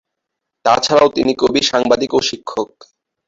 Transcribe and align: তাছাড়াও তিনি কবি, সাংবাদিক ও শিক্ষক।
তাছাড়াও 0.65 1.07
তিনি 1.15 1.31
কবি, 1.41 1.61
সাংবাদিক 1.71 2.11
ও 2.13 2.19
শিক্ষক। 2.29 2.69